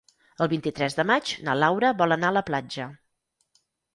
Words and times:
El 0.43 0.47
vint-i-tres 0.53 0.95
de 0.99 1.05
maig 1.09 1.33
na 1.49 1.55
Laura 1.63 1.93
vol 2.01 2.17
anar 2.17 2.33
a 2.33 2.37
la 2.39 2.45
platja. 2.49 2.87